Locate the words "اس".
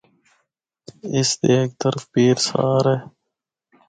1.17-1.29